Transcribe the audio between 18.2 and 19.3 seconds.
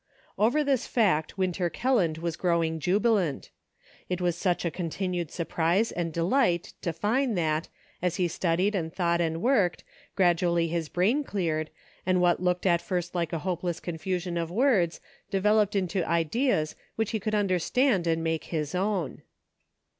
make his own.